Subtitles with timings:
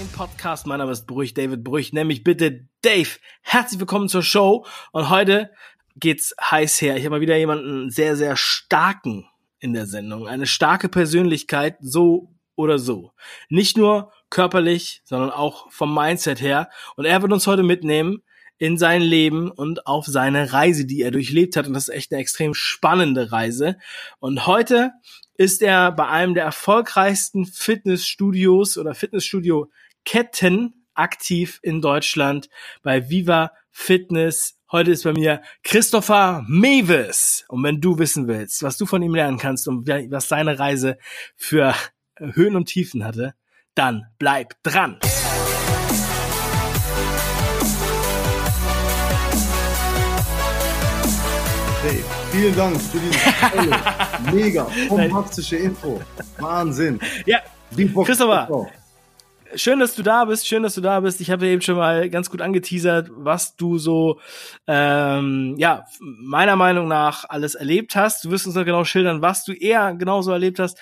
[0.00, 0.66] den Podcast.
[0.66, 1.92] Mein Name ist Brüch, David Brüch.
[1.92, 3.18] Nenn mich bitte Dave.
[3.42, 4.64] Herzlich willkommen zur Show.
[4.92, 5.50] Und heute
[5.94, 6.96] geht's heiß her.
[6.96, 9.26] Ich habe mal wieder jemanden sehr, sehr starken
[9.58, 10.26] in der Sendung.
[10.26, 13.12] Eine starke Persönlichkeit, so oder so.
[13.50, 16.70] Nicht nur körperlich, sondern auch vom Mindset her.
[16.96, 18.22] Und er wird uns heute mitnehmen
[18.56, 21.66] in sein Leben und auf seine Reise, die er durchlebt hat.
[21.66, 23.76] Und das ist echt eine extrem spannende Reise.
[24.18, 24.92] Und heute
[25.34, 28.94] ist er bei einem der erfolgreichsten Fitnessstudios oder
[30.04, 32.48] Fitnessstudio-Ketten aktiv in Deutschland
[32.82, 34.56] bei Viva Fitness.
[34.70, 37.44] Heute ist bei mir Christopher Mewes.
[37.48, 40.98] Und wenn du wissen willst, was du von ihm lernen kannst und was seine Reise
[41.36, 41.74] für
[42.18, 43.34] Höhen und Tiefen hatte,
[43.74, 44.98] dann bleib dran.
[51.82, 56.00] Hey, vielen Dank für diese mega bombastische Info.
[56.38, 57.00] Wahnsinn.
[57.24, 57.38] Ja,
[58.04, 58.70] Christopher,
[59.54, 60.46] schön, dass du da bist.
[60.46, 61.20] Schön, dass du da bist.
[61.20, 64.20] Ich habe eben schon mal ganz gut angeteasert, was du so,
[64.66, 68.24] ähm, ja, meiner Meinung nach alles erlebt hast.
[68.24, 70.78] Du wirst uns noch genau schildern, was du eher genauso erlebt hast.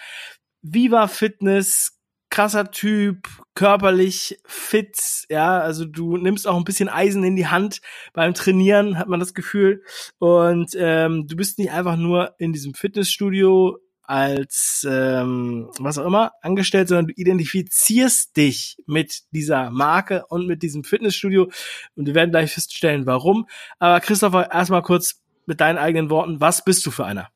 [0.63, 1.99] Viva Fitness,
[2.31, 4.97] krasser Typ, körperlich fit,
[5.29, 7.81] ja, also du nimmst auch ein bisschen Eisen in die Hand
[8.13, 9.83] beim Trainieren, hat man das Gefühl.
[10.19, 13.79] Und ähm, du bist nicht einfach nur in diesem Fitnessstudio
[14.09, 20.63] als ähm, was auch immer angestellt, sondern du identifizierst dich mit dieser Marke und mit
[20.63, 21.51] diesem Fitnessstudio.
[21.95, 23.47] Und wir werden gleich feststellen, warum.
[23.79, 27.29] Aber Christopher, erstmal kurz mit deinen eigenen Worten, was bist du für einer?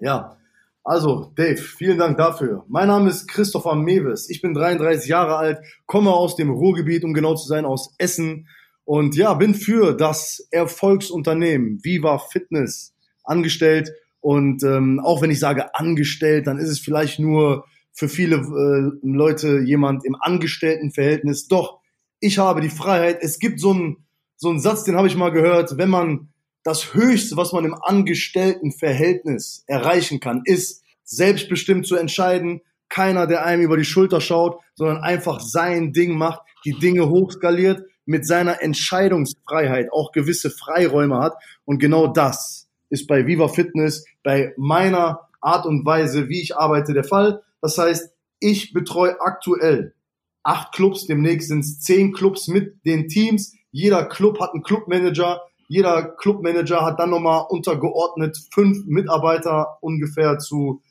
[0.00, 0.36] Ja,
[0.84, 2.64] also, Dave, vielen Dank dafür.
[2.68, 4.30] Mein Name ist Christopher Mewes.
[4.30, 8.46] Ich bin 33 Jahre alt, komme aus dem Ruhrgebiet, um genau zu sein, aus Essen.
[8.84, 13.90] Und ja, bin für das Erfolgsunternehmen Viva Fitness angestellt.
[14.24, 19.06] Und ähm, auch wenn ich sage angestellt, dann ist es vielleicht nur für viele äh,
[19.06, 21.46] Leute jemand im Angestelltenverhältnis.
[21.46, 21.80] Doch,
[22.20, 23.18] ich habe die Freiheit.
[23.20, 26.30] Es gibt so einen, so einen Satz, den habe ich mal gehört, wenn man
[26.62, 33.60] das Höchste, was man im Angestelltenverhältnis erreichen kann, ist, selbstbestimmt zu entscheiden, keiner, der einem
[33.60, 39.92] über die Schulter schaut, sondern einfach sein Ding macht, die Dinge hochskaliert, mit seiner Entscheidungsfreiheit
[39.92, 41.34] auch gewisse Freiräume hat.
[41.66, 46.94] Und genau das ist bei Viva Fitness, bei meiner Art und Weise, wie ich arbeite,
[46.94, 47.42] der Fall.
[47.60, 49.94] Das heißt, ich betreue aktuell
[50.42, 53.54] acht Clubs, demnächst sind es zehn Clubs mit den Teams.
[53.72, 60.82] Jeder Club hat einen Clubmanager, jeder Clubmanager hat dann nochmal untergeordnet fünf Mitarbeiter ungefähr zu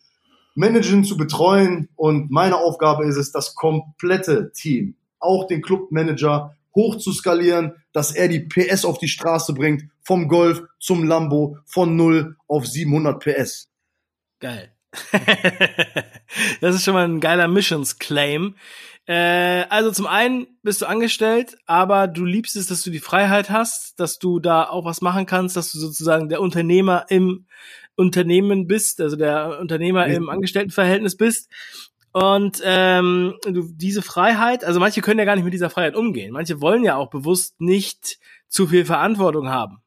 [0.55, 1.89] managen, zu betreuen.
[1.95, 8.11] Und meine Aufgabe ist es, das komplette Team, auch den Clubmanager hoch zu skalieren, dass
[8.11, 13.23] er die PS auf die Straße bringt, vom Golf zum Lambo, von 0 auf 700
[13.23, 13.69] PS.
[14.39, 14.71] Geil.
[16.61, 18.55] das ist schon mal ein geiler Missions Claim.
[19.05, 23.49] Äh, also zum einen bist du angestellt, aber du liebst es, dass du die Freiheit
[23.49, 27.45] hast, dass du da auch was machen kannst, dass du sozusagen der Unternehmer im
[27.95, 31.51] Unternehmen bist, also der Unternehmer im Angestelltenverhältnis bist.
[32.13, 36.31] Und ähm, du diese Freiheit, also manche können ja gar nicht mit dieser Freiheit umgehen.
[36.31, 39.81] Manche wollen ja auch bewusst nicht zu viel Verantwortung haben.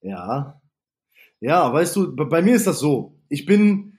[0.00, 0.60] Ja.
[1.40, 3.14] Ja, weißt du, bei mir ist das so.
[3.28, 3.94] Ich bin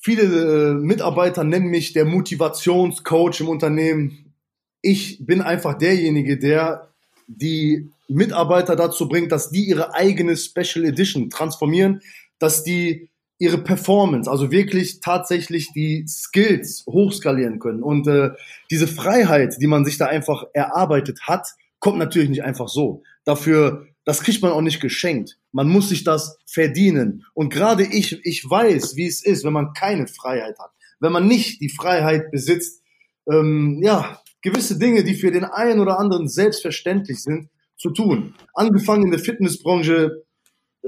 [0.00, 4.32] Viele äh, Mitarbeiter nennen mich der Motivationscoach im Unternehmen.
[4.80, 6.88] Ich bin einfach derjenige, der
[7.26, 12.00] die Mitarbeiter dazu bringt, dass die ihre eigene Special Edition transformieren,
[12.38, 17.82] dass die ihre Performance, also wirklich tatsächlich die Skills hochskalieren können.
[17.82, 18.30] Und äh,
[18.70, 23.02] diese Freiheit, die man sich da einfach erarbeitet hat, kommt natürlich nicht einfach so.
[23.24, 25.38] Dafür das kriegt man auch nicht geschenkt.
[25.52, 27.26] Man muss sich das verdienen.
[27.34, 30.70] Und gerade ich, ich weiß, wie es ist, wenn man keine Freiheit hat.
[30.98, 32.82] Wenn man nicht die Freiheit besitzt,
[33.30, 38.34] ähm, ja, gewisse Dinge, die für den einen oder anderen selbstverständlich sind, zu tun.
[38.54, 40.24] Angefangen in der Fitnessbranche,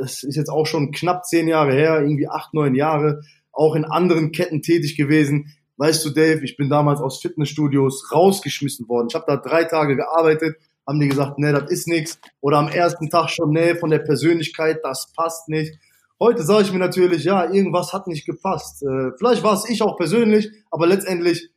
[0.00, 3.20] das ist jetzt auch schon knapp zehn Jahre her, irgendwie acht, neun Jahre,
[3.52, 5.54] auch in anderen Ketten tätig gewesen.
[5.76, 9.08] Weißt du, Dave, ich bin damals aus Fitnessstudios rausgeschmissen worden.
[9.10, 10.56] Ich habe da drei Tage gearbeitet,
[10.86, 12.18] haben die gesagt, nee, das ist nichts.
[12.40, 15.78] Oder am ersten Tag schon, nee, von der Persönlichkeit, das passt nicht.
[16.18, 18.82] Heute sage ich mir natürlich, ja, irgendwas hat nicht gepasst.
[18.82, 21.50] Äh, vielleicht war es ich auch persönlich, aber letztendlich,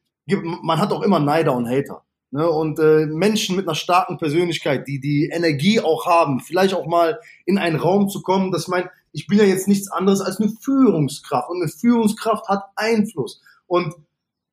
[0.61, 2.03] man hat auch immer Neider und Hater.
[2.33, 2.49] Ne?
[2.49, 7.19] Und äh, Menschen mit einer starken Persönlichkeit, die die Energie auch haben, vielleicht auch mal
[7.45, 10.39] in einen Raum zu kommen, dass ich meine, ich bin ja jetzt nichts anderes als
[10.39, 11.47] eine Führungskraft.
[11.49, 13.39] Und eine Führungskraft hat Einfluss.
[13.67, 13.93] Und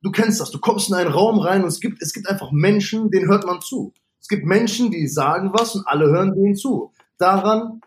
[0.03, 2.51] du kennst das, du kommst in einen Raum rein und es gibt, es gibt einfach
[2.51, 3.93] Menschen, denen hört man zu.
[4.19, 6.91] Es gibt Menschen, die sagen was und alle hören denen zu.
[7.17, 7.81] Daran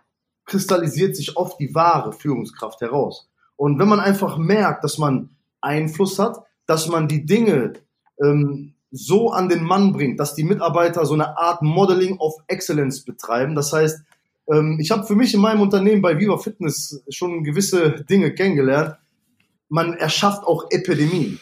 [0.45, 3.31] kristallisiert sich oft die wahre Führungskraft heraus.
[3.55, 5.31] Und wenn man einfach merkt, dass man
[5.61, 7.75] Einfluss hat, dass man die Dinge
[8.21, 13.05] ähm, so an den Mann bringt, dass die Mitarbeiter so eine Art Modeling of Excellence
[13.05, 13.57] betreiben.
[13.57, 14.05] Das heißt,
[14.49, 18.97] ähm, ich habe für mich in meinem Unternehmen bei Viva Fitness schon gewisse Dinge kennengelernt.
[19.69, 21.41] Man erschafft auch Epidemien.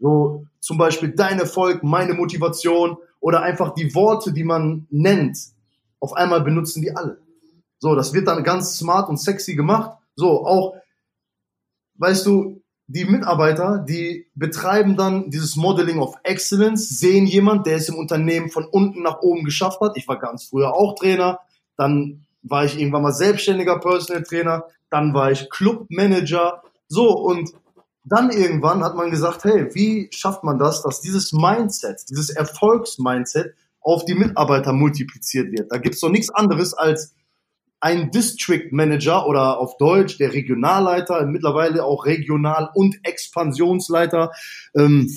[0.00, 5.38] So zum Beispiel dein Erfolg, meine Motivation oder einfach die Worte, die man nennt.
[6.00, 7.20] Auf einmal benutzen die alle.
[7.78, 9.96] So, das wird dann ganz smart und sexy gemacht.
[10.16, 10.74] So, auch,
[11.94, 12.60] weißt du,
[12.90, 18.50] die Mitarbeiter, die betreiben dann dieses Modeling of Excellence, sehen jemand, der es im Unternehmen
[18.50, 19.96] von unten nach oben geschafft hat.
[19.96, 21.38] Ich war ganz früher auch Trainer,
[21.76, 26.62] dann war ich irgendwann mal selbstständiger Personal Trainer, dann war ich Clubmanager.
[26.88, 27.50] So, und
[28.04, 33.54] dann irgendwann hat man gesagt, hey, wie schafft man das, dass dieses Mindset, dieses Erfolgsmindset
[33.82, 35.70] auf die Mitarbeiter multipliziert wird?
[35.70, 37.14] Da gibt's doch nichts anderes als
[37.80, 44.32] ein District Manager oder auf Deutsch der Regionalleiter, mittlerweile auch Regional- und Expansionsleiter,
[44.74, 45.14] ähm,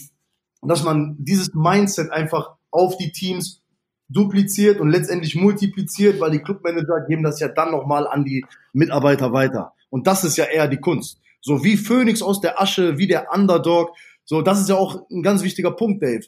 [0.61, 3.61] dass man dieses Mindset einfach auf die Teams
[4.09, 9.33] dupliziert und letztendlich multipliziert, weil die Clubmanager geben das ja dann nochmal an die Mitarbeiter
[9.33, 9.73] weiter.
[9.89, 11.19] Und das ist ja eher die Kunst.
[11.41, 13.95] So wie Phoenix aus der Asche, wie der Underdog.
[14.25, 16.25] So, das ist ja auch ein ganz wichtiger Punkt, Dave.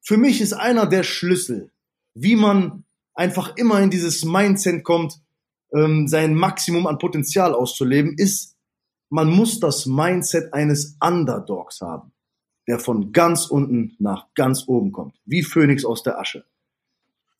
[0.00, 1.70] Für mich ist einer der Schlüssel,
[2.14, 2.84] wie man
[3.14, 5.20] einfach immer in dieses Mindset kommt,
[5.74, 8.56] ähm, sein Maximum an Potenzial auszuleben, ist,
[9.10, 12.12] man muss das Mindset eines Underdogs haben,
[12.66, 16.44] der von ganz unten nach ganz oben kommt, wie Phönix aus der Asche.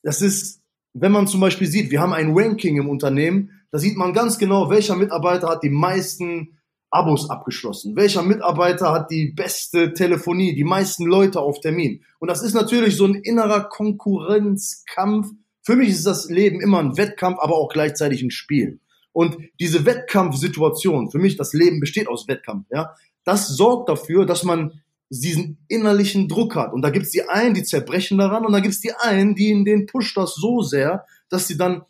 [0.02, 0.62] Das ist,
[0.94, 4.38] wenn man zum Beispiel sieht, wir haben ein Ranking im Unternehmen, da sieht man ganz
[4.38, 6.58] genau, welcher Mitarbeiter hat die meisten
[6.90, 12.02] Abos abgeschlossen, welcher Mitarbeiter hat die beste Telefonie, die meisten Leute auf Termin.
[12.19, 15.28] Und das ist natürlich so ein innerer Konkurrenzkampf,
[15.68, 18.80] für mich ist das Leben immer ein Wettkampf, aber auch gleichzeitig ein Spiel.
[19.12, 22.94] Und diese Wettkampfsituation, für mich das Leben besteht aus Wettkampf, ja,
[23.24, 24.80] das sorgt dafür, dass man
[25.10, 26.72] diesen innerlichen Druck hat.
[26.72, 29.66] Und da gibt's die einen, die zerbrechen daran, und da gibt's die einen, die in
[29.66, 31.82] den pusht das so sehr, dass sie dann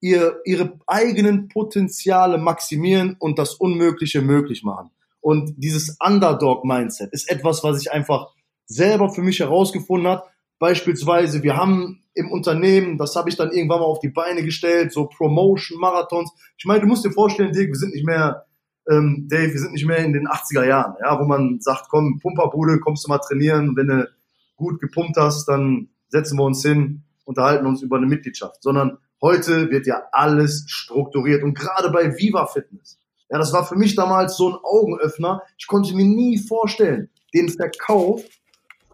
[0.00, 4.90] ihr, ihre eigenen Potenziale maximieren und das Unmögliche möglich machen.
[5.20, 8.34] Und dieses Underdog-Mindset ist etwas, was ich einfach
[8.66, 10.24] selber für mich herausgefunden hat.
[10.58, 14.92] Beispielsweise, wir haben im Unternehmen, das habe ich dann irgendwann mal auf die Beine gestellt,
[14.92, 16.30] so Promotion-Marathons.
[16.58, 18.46] Ich meine, du musst dir vorstellen, Dirk, wir sind nicht mehr,
[18.90, 22.18] ähm, Dave, wir sind nicht mehr in den 80er Jahren, ja, wo man sagt, komm,
[22.20, 24.10] Pumperbude, kommst du mal trainieren, wenn du
[24.56, 29.70] gut gepumpt hast, dann setzen wir uns hin, unterhalten uns über eine Mitgliedschaft, sondern heute
[29.70, 32.98] wird ja alles strukturiert und gerade bei Viva Fitness.
[33.30, 35.42] Ja, das war für mich damals so ein Augenöffner.
[35.56, 38.24] Ich konnte mir nie vorstellen, den Verkauf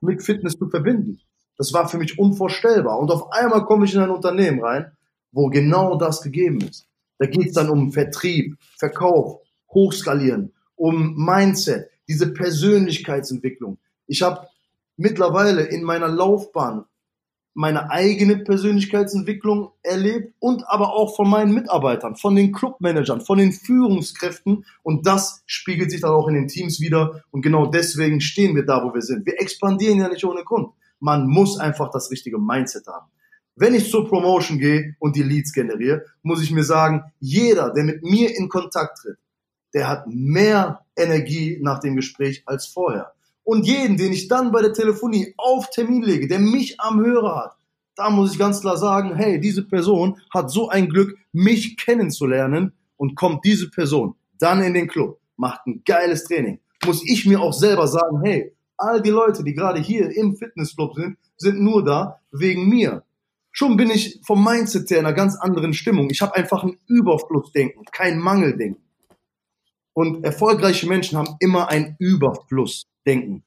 [0.02, 1.20] mit Fitness zu verbinden.
[1.58, 2.98] Das war für mich unvorstellbar.
[2.98, 4.92] Und auf einmal komme ich in ein Unternehmen rein,
[5.32, 6.86] wo genau das gegeben ist.
[7.18, 9.40] Da geht es dann um Vertrieb, Verkauf,
[9.72, 13.78] Hochskalieren, um Mindset, diese Persönlichkeitsentwicklung.
[14.06, 14.46] Ich habe
[14.96, 16.84] mittlerweile in meiner Laufbahn
[17.58, 23.52] meine eigene Persönlichkeitsentwicklung erlebt und aber auch von meinen Mitarbeitern, von den Clubmanagern, von den
[23.52, 28.54] Führungskräften und das spiegelt sich dann auch in den Teams wieder und genau deswegen stehen
[28.54, 29.24] wir da, wo wir sind.
[29.24, 30.68] Wir expandieren ja nicht ohne Grund.
[31.00, 33.10] Man muss einfach das richtige Mindset haben.
[33.54, 37.84] Wenn ich zur Promotion gehe und die Leads generiere, muss ich mir sagen, jeder, der
[37.84, 39.16] mit mir in Kontakt tritt,
[39.72, 43.12] der hat mehr Energie nach dem Gespräch als vorher.
[43.44, 47.36] Und jeden, den ich dann bei der Telefonie auf Termin lege, der mich am Hörer
[47.36, 47.56] hat,
[47.94, 52.72] da muss ich ganz klar sagen, hey, diese Person hat so ein Glück, mich kennenzulernen
[52.96, 57.40] und kommt diese Person dann in den Club, macht ein geiles Training, muss ich mir
[57.40, 61.84] auch selber sagen, hey, All die Leute, die gerade hier im Fitnessclub sind, sind nur
[61.84, 63.02] da wegen mir.
[63.52, 66.10] Schon bin ich vom Mindset her in einer ganz anderen Stimmung.
[66.10, 68.82] Ich habe einfach ein Überflussdenken, kein Mangeldenken.
[69.94, 73.44] Und erfolgreiche Menschen haben immer ein Überflussdenken.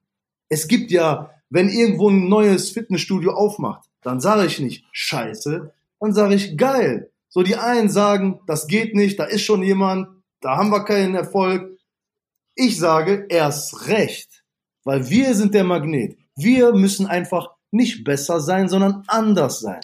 [0.48, 6.14] Es gibt ja, wenn irgendwo ein neues Fitnessstudio aufmacht, dann sage ich nicht Scheiße, dann
[6.14, 7.12] sage ich geil.
[7.28, 10.08] So die einen sagen, das geht nicht, da ist schon jemand,
[10.42, 11.78] da haben wir keinen Erfolg.
[12.56, 14.39] Ich sage erst recht.
[14.90, 16.18] Weil wir sind der Magnet.
[16.36, 19.82] Wir müssen einfach nicht besser sein, sondern anders sein.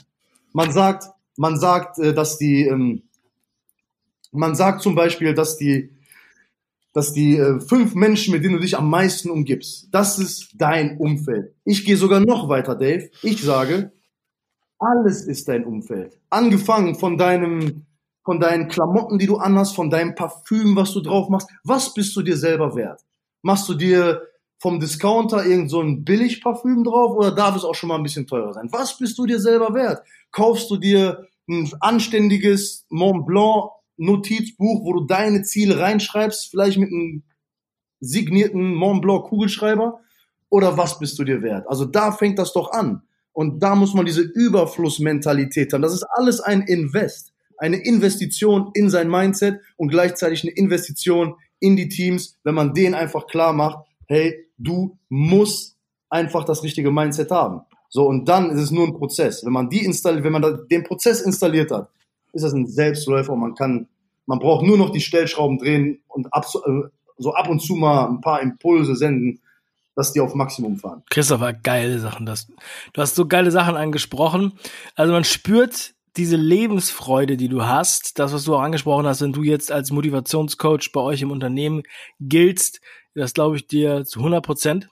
[0.51, 3.03] Man sagt, man sagt, äh, dass die, ähm,
[4.31, 5.91] man sagt zum Beispiel, dass die,
[6.91, 10.97] dass die äh, fünf Menschen, mit denen du dich am meisten umgibst, das ist dein
[10.97, 11.53] Umfeld.
[11.65, 13.12] Ich gehe sogar noch weiter, Dave.
[13.21, 13.91] Ich sage,
[14.79, 16.19] alles ist dein Umfeld.
[16.31, 17.85] Angefangen von deinem,
[18.24, 21.47] von deinen Klamotten, die du anhast, von deinem Parfüm, was du drauf machst.
[21.63, 23.01] Was bist du dir selber wert?
[23.43, 24.24] Machst du dir
[24.65, 28.25] vom Discounter irgend so ein Billigparfüm drauf oder darf es auch schon mal ein bisschen
[28.25, 28.69] teurer sein?
[28.72, 30.01] Was bist du dir selber wert?
[30.31, 36.91] Kaufst du dir ein anständiges Mont Blanc Notizbuch, wo du deine Ziele reinschreibst, vielleicht mit
[36.91, 37.24] einem
[38.00, 40.00] signierten Mont Blanc Kugelschreiber?
[40.50, 41.67] oder was bist du dir wert?
[41.67, 43.01] Also da fängt das doch an.
[43.34, 45.81] Und da muss man diese Überflussmentalität haben.
[45.81, 51.75] Das ist alles ein Invest, eine Investition in sein Mindset und gleichzeitig eine Investition in
[51.75, 55.75] die Teams, wenn man denen einfach klar macht, hey, du musst
[56.09, 57.62] einfach das richtige Mindset haben.
[57.89, 59.45] So, und dann ist es nur ein Prozess.
[59.45, 61.89] Wenn man die installiert, wenn man den Prozess installiert hat,
[62.33, 63.88] ist das ein Selbstläufer und man kann,
[64.25, 68.07] man braucht nur noch die Stellschrauben drehen und ab, äh, so ab und zu mal
[68.07, 69.39] ein paar Impulse senden,
[69.95, 71.03] dass die auf Maximum fahren.
[71.09, 72.25] Christopher, geile Sachen.
[72.25, 72.47] Das,
[72.91, 74.59] du hast so geile Sachen angesprochen.
[74.95, 79.33] Also man spürt diese Lebensfreude, die du hast, das, was du auch angesprochen hast, wenn
[79.33, 81.83] du jetzt als Motivationscoach bei euch im Unternehmen
[82.19, 82.81] giltst,
[83.15, 84.89] das glaube ich dir zu 100 Prozent.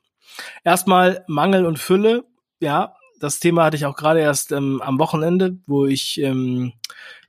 [0.63, 2.23] Erstmal Mangel und Fülle.
[2.59, 6.73] Ja, das Thema hatte ich auch gerade erst ähm, am Wochenende, wo ich ähm,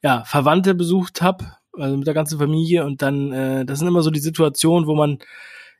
[0.02, 2.84] ja, Verwandte besucht habe, also mit der ganzen Familie.
[2.84, 5.18] Und dann, äh, das sind immer so die Situationen, wo man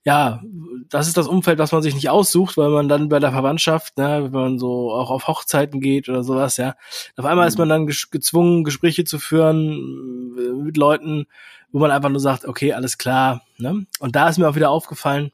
[0.07, 0.43] ja,
[0.91, 3.97] das ist das Umfeld, was man sich nicht aussucht, weil man dann bei der Verwandtschaft,
[3.97, 6.75] ne, wenn man so auch auf Hochzeiten geht oder sowas, ja,
[7.17, 11.27] auf einmal ist man dann gezwungen, Gespräche zu führen äh, mit Leuten,
[11.75, 13.85] wo man einfach nur sagt, okay, alles klar, ne?
[13.99, 15.33] Und da ist mir auch wieder aufgefallen,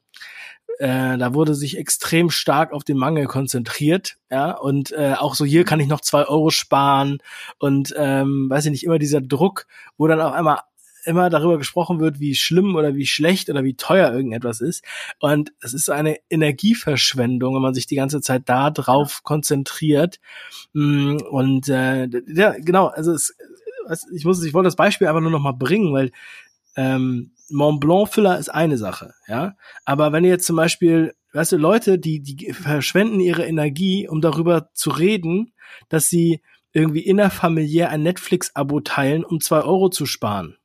[0.78, 5.44] äh, da wurde sich extrem stark auf den Mangel konzentriert, ja, und äh, auch so
[5.44, 7.18] hier kann ich noch zwei Euro sparen
[7.58, 9.66] und ähm, weiß ich nicht, immer dieser Druck,
[9.98, 10.60] wo dann auf einmal
[11.04, 14.84] immer darüber gesprochen wird, wie schlimm oder wie schlecht oder wie teuer irgendetwas ist.
[15.18, 20.20] Und es ist eine Energieverschwendung, wenn man sich die ganze Zeit da drauf konzentriert.
[20.72, 23.34] Mm, und äh, ja, genau, also es,
[24.12, 26.10] ich muss, ich wollte das Beispiel einfach nur noch mal bringen, weil
[26.76, 29.56] ähm, Mont Blanc Füller ist eine Sache, ja.
[29.84, 34.20] Aber wenn ihr jetzt zum Beispiel, weißt du, Leute, die, die verschwenden ihre Energie, um
[34.20, 35.52] darüber zu reden,
[35.88, 36.42] dass sie
[36.72, 40.56] irgendwie innerfamiliär ein Netflix-Abo teilen, um zwei Euro zu sparen.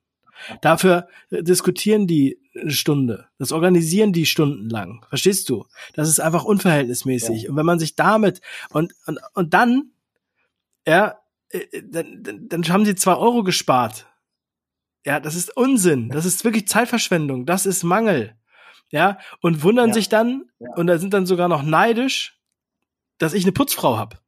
[0.61, 3.27] Dafür äh, diskutieren die eine Stunde.
[3.37, 5.05] Das organisieren die stundenlang.
[5.09, 5.65] Verstehst du?
[5.93, 7.43] Das ist einfach unverhältnismäßig.
[7.43, 7.49] Ja.
[7.49, 9.91] Und wenn man sich damit und, und, und dann,
[10.87, 11.15] ja,
[11.49, 14.07] äh, äh, dann, dann haben sie zwei Euro gespart.
[15.05, 16.09] Ja, das ist Unsinn.
[16.09, 17.45] Das ist wirklich Zeitverschwendung.
[17.45, 18.35] Das ist Mangel.
[18.91, 19.93] Ja, und wundern ja.
[19.93, 20.69] sich dann, ja.
[20.75, 22.39] und da sind dann sogar noch neidisch,
[23.17, 24.21] dass ich eine Putzfrau hab.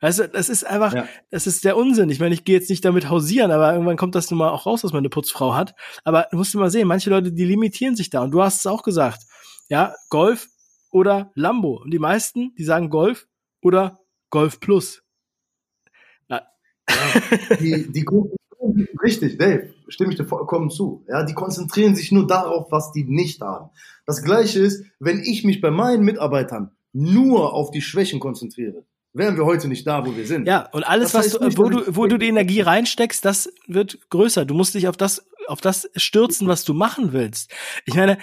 [0.00, 1.08] Weißt du, das ist einfach, ja.
[1.30, 2.10] das ist der Unsinn.
[2.10, 4.66] Ich meine, ich gehe jetzt nicht damit hausieren, aber irgendwann kommt das nun mal auch
[4.66, 5.74] raus, dass man eine Putzfrau hat.
[6.04, 8.22] Aber du musst mal sehen, manche Leute, die limitieren sich da.
[8.22, 9.22] Und du hast es auch gesagt.
[9.68, 10.48] Ja, Golf
[10.90, 11.80] oder Lambo.
[11.82, 13.26] Und die meisten, die sagen Golf
[13.62, 14.00] oder
[14.30, 15.02] Golf Plus.
[17.60, 18.04] Die, die
[19.02, 21.04] richtig, Dave, stimme ich dir vollkommen zu.
[21.08, 23.70] Ja, die konzentrieren sich nur darauf, was die nicht haben.
[24.06, 29.36] Das Gleiche ist, wenn ich mich bei meinen Mitarbeitern nur auf die Schwächen konzentriere, wären
[29.36, 30.46] wir heute nicht da, wo wir sind.
[30.46, 33.52] Ja, und alles, das was du, nicht, wo du, wo du die Energie reinsteckst, das
[33.66, 34.44] wird größer.
[34.44, 37.52] Du musst dich auf das, auf das stürzen, was du machen willst.
[37.84, 38.18] Ich meine,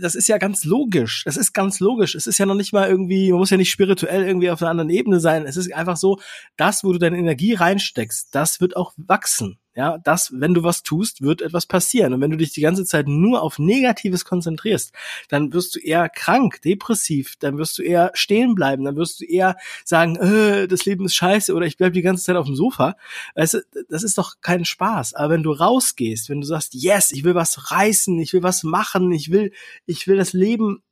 [0.00, 1.22] das ist ja ganz logisch.
[1.24, 2.14] Das ist ganz logisch.
[2.14, 4.70] Es ist ja noch nicht mal irgendwie, man muss ja nicht spirituell irgendwie auf einer
[4.70, 5.46] anderen Ebene sein.
[5.46, 6.18] Es ist einfach so,
[6.56, 9.58] das, wo du deine Energie reinsteckst, das wird auch wachsen.
[9.76, 12.12] Ja, das, wenn du was tust, wird etwas passieren.
[12.12, 14.92] Und wenn du dich die ganze Zeit nur auf Negatives konzentrierst,
[15.28, 19.24] dann wirst du eher krank, depressiv, dann wirst du eher stehen bleiben, dann wirst du
[19.24, 22.56] eher sagen, äh, das Leben ist scheiße oder ich bleib die ganze Zeit auf dem
[22.56, 22.96] Sofa.
[23.36, 25.14] Weißt du, das ist doch kein Spaß.
[25.14, 28.64] Aber wenn du rausgehst, wenn du sagst, yes, ich will was reißen, ich will was
[28.64, 29.52] machen, ich will,
[29.86, 30.82] ich will das Leben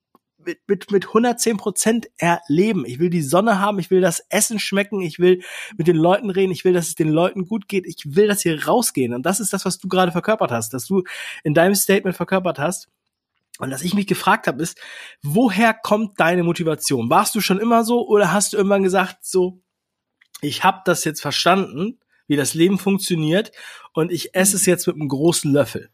[0.48, 2.84] mit, mit, mit 110 Prozent erleben.
[2.86, 5.42] Ich will die Sonne haben, ich will das Essen schmecken, ich will
[5.76, 8.40] mit den Leuten reden, ich will, dass es den Leuten gut geht, ich will, dass
[8.40, 9.12] hier rausgehen.
[9.12, 11.04] Und das ist das, was du gerade verkörpert hast, dass du
[11.44, 12.88] in deinem Statement verkörpert hast.
[13.58, 14.80] Und dass ich mich gefragt habe, ist,
[15.22, 17.10] woher kommt deine Motivation?
[17.10, 19.60] Warst du schon immer so oder hast du irgendwann gesagt, so,
[20.40, 23.52] ich habe das jetzt verstanden, wie das Leben funktioniert
[23.92, 25.90] und ich esse es jetzt mit einem großen Löffel?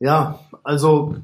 [0.00, 1.16] Ja, also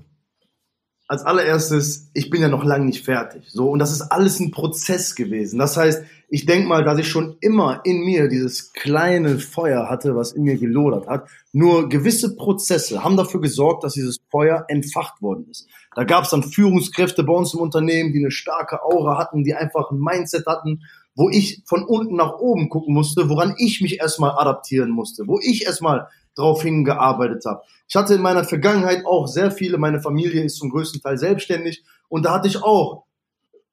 [1.10, 3.42] als allererstes, ich bin ja noch lange nicht fertig.
[3.48, 5.58] So, und das ist alles ein Prozess gewesen.
[5.58, 10.14] Das heißt, ich denke mal, dass ich schon immer in mir dieses kleine Feuer hatte,
[10.14, 11.26] was in mir gelodert hat.
[11.50, 15.66] Nur gewisse Prozesse haben dafür gesorgt, dass dieses Feuer entfacht worden ist.
[15.96, 19.54] Da gab es dann Führungskräfte bei uns im Unternehmen, die eine starke Aura hatten, die
[19.54, 20.82] einfach ein Mindset hatten,
[21.16, 25.40] wo ich von unten nach oben gucken musste, woran ich mich erstmal adaptieren musste, wo
[25.42, 27.62] ich erstmal drauf hingearbeitet habe.
[27.88, 31.84] Ich hatte in meiner Vergangenheit auch sehr viele, meine Familie ist zum größten Teil selbstständig
[32.08, 33.04] und da hatte ich auch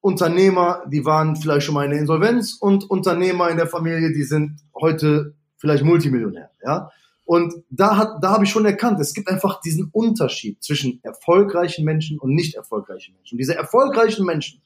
[0.00, 4.22] Unternehmer, die waren vielleicht schon mal in der Insolvenz und Unternehmer in der Familie, die
[4.22, 6.90] sind heute vielleicht Multimillionär, ja.
[7.24, 11.84] Und da hat, da habe ich schon erkannt, es gibt einfach diesen Unterschied zwischen erfolgreichen
[11.84, 13.34] Menschen und nicht erfolgreichen Menschen.
[13.34, 14.62] Und diese erfolgreichen Menschen,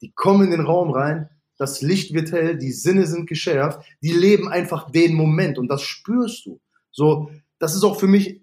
[0.00, 4.12] die kommen in den Raum rein, das Licht wird hell, die Sinne sind geschärft, die
[4.12, 6.58] leben einfach den Moment und das spürst du.
[6.90, 8.40] So, das ist auch für mich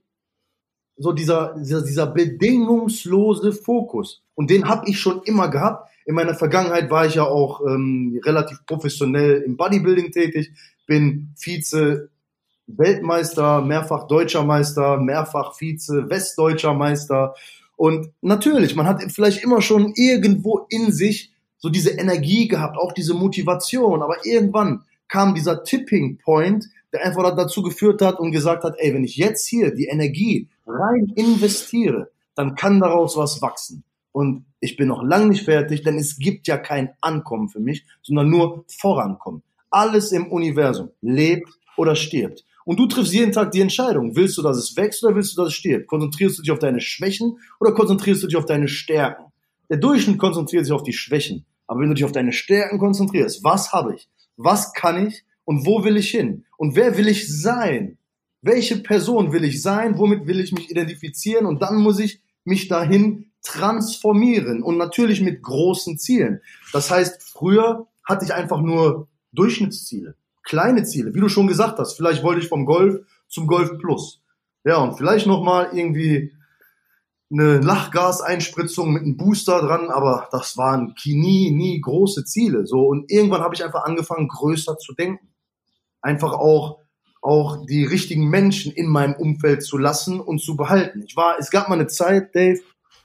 [0.98, 4.24] so dieser, dieser, dieser bedingungslose Fokus.
[4.36, 5.90] Und den habe ich schon immer gehabt.
[6.06, 10.52] In meiner Vergangenheit war ich ja auch ähm, relativ professionell im Bodybuilding tätig,
[10.86, 12.10] bin Vize
[12.68, 17.36] Weltmeister, mehrfach deutscher Meister, mehrfach Vize westdeutscher Meister.
[17.76, 22.92] Und natürlich, man hat vielleicht immer schon irgendwo in sich so diese Energie gehabt, auch
[22.92, 24.02] diese Motivation.
[24.02, 28.94] Aber irgendwann kam dieser Tipping Point, der einfach dazu geführt hat und gesagt hat, ey,
[28.94, 33.84] wenn ich jetzt hier die Energie rein investiere, dann kann daraus was wachsen.
[34.12, 37.86] Und ich bin noch lange nicht fertig, denn es gibt ja kein Ankommen für mich,
[38.02, 39.44] sondern nur Vorankommen.
[39.70, 42.44] Alles im Universum lebt oder stirbt.
[42.66, 44.16] Und du triffst jeden Tag die Entscheidung.
[44.16, 45.88] Willst du, dass es wächst oder willst du, dass es stirbt?
[45.88, 49.26] Konzentrierst du dich auf deine Schwächen oder konzentrierst du dich auf deine Stärken?
[49.70, 51.46] Der Durchschnitt konzentriert sich auf die Schwächen.
[51.68, 54.10] Aber wenn du dich auf deine Stärken konzentrierst, was habe ich?
[54.38, 55.24] Was kann ich?
[55.48, 56.44] Und wo will ich hin?
[56.58, 57.98] Und wer will ich sein?
[58.42, 59.98] Welche Person will ich sein?
[59.98, 61.46] Womit will ich mich identifizieren?
[61.46, 66.42] Und dann muss ich mich dahin transformieren und natürlich mit großen Zielen.
[66.74, 71.94] Das heißt, früher hatte ich einfach nur Durchschnittsziele, kleine Ziele, wie du schon gesagt hast.
[71.94, 74.22] Vielleicht wollte ich vom Golf zum Golf Plus.
[74.66, 76.34] Ja, und vielleicht nochmal irgendwie
[77.32, 82.66] eine Lachgaseinspritzung mit einem Booster dran, aber das waren nie, nie große Ziele.
[82.66, 85.26] So und irgendwann habe ich einfach angefangen, größer zu denken,
[86.08, 86.80] einfach auch
[87.22, 91.04] auch die richtigen Menschen in meinem Umfeld zu lassen und zu behalten.
[91.06, 92.60] Ich war, es gab mal eine Zeit, Dave,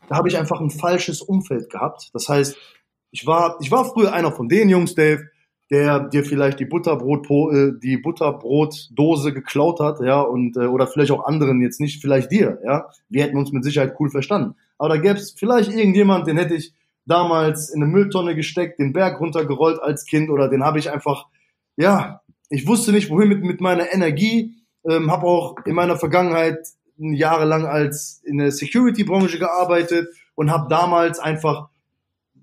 [0.09, 2.11] da habe ich einfach ein falsches Umfeld gehabt.
[2.13, 2.57] Das heißt,
[3.11, 5.25] ich war, ich war früher einer von den Jungs, Dave,
[5.71, 11.11] der dir vielleicht die Butterbrot, äh, die Butterbrotdose geklaut hat, ja, und äh, oder vielleicht
[11.11, 12.89] auch anderen jetzt nicht, vielleicht dir, ja.
[13.09, 14.55] Wir hätten uns mit Sicherheit cool verstanden.
[14.79, 16.75] Aber da gäbe es vielleicht irgendjemand, den hätte ich
[17.07, 21.27] damals in eine Mülltonne gesteckt, den Berg runtergerollt als Kind oder den habe ich einfach,
[21.77, 22.22] ja,
[22.53, 24.55] ich wusste nicht, wohin mit, mit meiner Energie,
[24.89, 26.59] ähm, habe auch in meiner Vergangenheit
[26.97, 31.69] jahrelang als in der Security-Branche gearbeitet und habe damals einfach,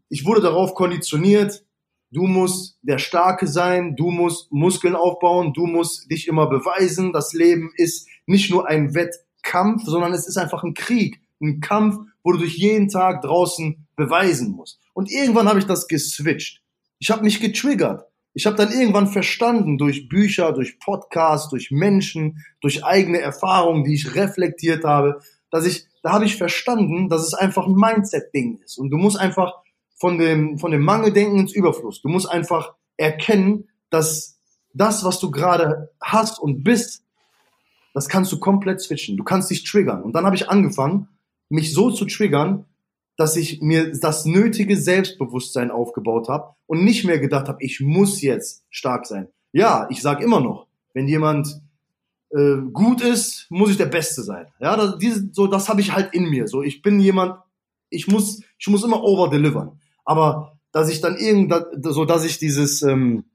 [0.09, 1.63] ich wurde darauf konditioniert,
[2.11, 7.13] Du musst der Starke sein, du musst Muskeln aufbauen, du musst dich immer beweisen.
[7.13, 11.97] Das Leben ist nicht nur ein Wettkampf, sondern es ist einfach ein Krieg, ein Kampf,
[12.23, 14.79] wo du dich jeden Tag draußen beweisen musst.
[14.93, 16.63] Und irgendwann habe ich das geswitcht.
[16.97, 18.05] Ich habe mich getriggert.
[18.33, 23.95] Ich habe dann irgendwann verstanden durch Bücher, durch Podcasts, durch Menschen, durch eigene Erfahrungen, die
[23.95, 25.19] ich reflektiert habe,
[25.51, 28.77] dass ich, da habe ich verstanden, dass es einfach ein Mindset-Ding ist.
[28.77, 29.53] Und du musst einfach
[29.95, 32.01] von dem, von dem Mangeldenken ins Überfluss.
[32.01, 34.39] Du musst einfach erkennen, dass
[34.73, 37.03] das, was du gerade hast und bist,
[37.93, 39.17] das kannst du komplett switchen.
[39.17, 40.03] Du kannst dich triggern.
[40.03, 41.09] Und dann habe ich angefangen,
[41.49, 42.65] mich so zu triggern,
[43.19, 48.21] dass ich mir das nötige Selbstbewusstsein aufgebaut habe und nicht mehr gedacht habe, ich muss
[48.21, 49.27] jetzt stark sein.
[49.51, 51.61] Ja, ich sage immer noch, wenn jemand
[52.29, 54.47] äh, gut ist, muss ich der Beste sein.
[54.59, 56.47] Ja, das, diese, so das habe ich halt in mir.
[56.47, 57.35] So, ich bin jemand,
[57.89, 59.79] ich muss, ich muss immer over delivern
[60.09, 61.53] aber dass ich dann irgend,
[61.83, 63.25] so dass ich dieses, ähm,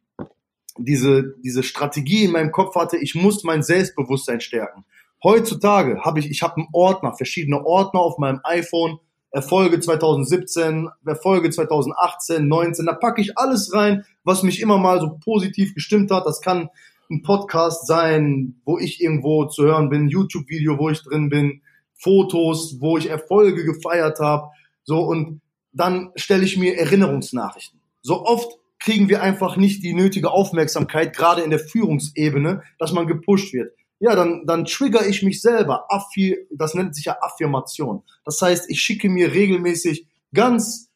[0.77, 4.85] diese, diese Strategie in meinem Kopf hatte, ich muss mein Selbstbewusstsein stärken.
[5.23, 8.99] Heutzutage habe ich, ich habe einen Ordner, verschiedene Ordner auf meinem iPhone,
[9.35, 15.18] Erfolge 2017, Erfolge 2018, 19, da packe ich alles rein, was mich immer mal so
[15.18, 16.25] positiv gestimmt hat.
[16.25, 16.68] Das kann
[17.11, 21.62] ein Podcast sein, wo ich irgendwo zu hören bin, YouTube-Video, wo ich drin bin,
[21.94, 24.51] Fotos, wo ich Erfolge gefeiert habe.
[24.85, 25.40] So, und
[25.73, 27.81] dann stelle ich mir Erinnerungsnachrichten.
[28.03, 33.09] So oft kriegen wir einfach nicht die nötige Aufmerksamkeit, gerade in der Führungsebene, dass man
[33.09, 33.75] gepusht wird.
[34.04, 35.86] Ja, dann, dann trigger ich mich selber.
[35.88, 38.02] Affi das nennt sich ja Affirmation.
[38.26, 40.90] Das heißt, ich schicke mir regelmäßig ganz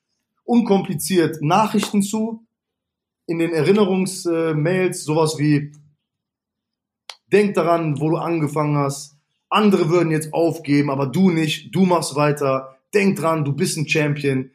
[0.44, 2.46] unkompliziert Nachrichten zu,
[3.26, 5.72] in den Erinnerungsmails, sowas wie,
[7.32, 9.16] denk daran, wo du angefangen hast.
[9.48, 11.74] Andere würden jetzt aufgeben, aber du nicht.
[11.74, 12.76] Du machst weiter.
[12.92, 14.50] Denk dran, du bist ein Champion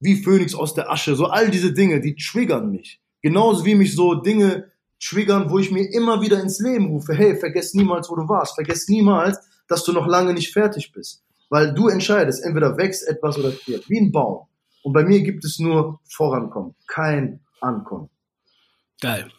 [0.00, 1.16] wie Phönix aus der Asche.
[1.16, 3.00] So all diese Dinge, die triggern mich.
[3.22, 7.36] Genauso wie mich so Dinge triggern, wo ich mir immer wieder ins Leben rufe, hey,
[7.36, 8.54] vergess niemals, wo du warst.
[8.54, 11.22] Vergess niemals, dass du noch lange nicht fertig bist.
[11.48, 13.88] Weil du entscheidest, entweder wächst etwas oder stirbt.
[13.88, 14.46] Wie ein Baum.
[14.82, 18.08] Und bei mir gibt es nur Vorankommen, kein Ankommen.
[19.00, 19.30] Geil.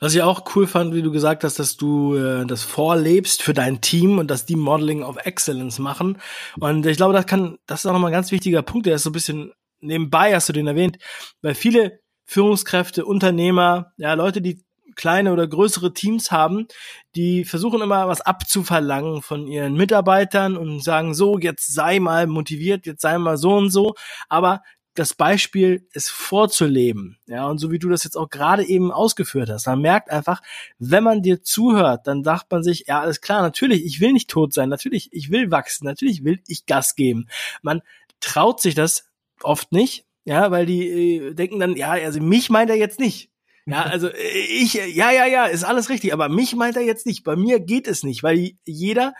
[0.00, 3.54] Was ich auch cool fand, wie du gesagt hast, dass du äh, das vorlebst für
[3.54, 6.18] dein Team und dass die Modeling of Excellence machen.
[6.58, 9.04] Und ich glaube, das kann, das ist auch nochmal ein ganz wichtiger Punkt, der ist
[9.04, 9.52] so ein bisschen
[9.84, 10.98] nebenbei hast du den erwähnt,
[11.42, 14.64] weil viele Führungskräfte, Unternehmer, ja, Leute, die
[14.94, 16.66] kleine oder größere Teams haben,
[17.14, 22.86] die versuchen immer was abzuverlangen von ihren Mitarbeitern und sagen so, jetzt sei mal motiviert,
[22.86, 23.94] jetzt sei mal so und so,
[24.28, 24.62] aber
[24.94, 27.18] das Beispiel ist vorzuleben.
[27.26, 30.40] Ja, und so wie du das jetzt auch gerade eben ausgeführt hast, man merkt einfach,
[30.78, 34.30] wenn man dir zuhört, dann sagt man sich, ja, alles klar, natürlich, ich will nicht
[34.30, 37.26] tot sein, natürlich, ich will wachsen, natürlich will ich Gas geben.
[37.62, 37.82] Man
[38.20, 39.10] traut sich das
[39.42, 43.30] oft nicht, ja, weil die äh, denken dann, ja, also mich meint er jetzt nicht.
[43.66, 47.24] Ja, also ich, ja, ja, ja, ist alles richtig, aber mich meint er jetzt nicht.
[47.24, 49.14] Bei mir geht es nicht, weil jeder,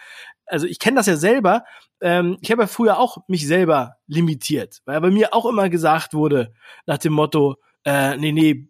[0.47, 1.65] also ich kenne das ja selber,
[2.01, 6.13] ähm, ich habe ja früher auch mich selber limitiert, weil bei mir auch immer gesagt
[6.13, 6.53] wurde,
[6.87, 8.69] nach dem Motto, äh, nee, nee,